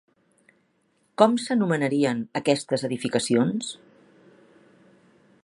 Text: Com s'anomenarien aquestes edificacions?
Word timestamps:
Com 1.21 1.35
s'anomenarien 1.43 2.23
aquestes 2.41 2.87
edificacions? 2.91 3.71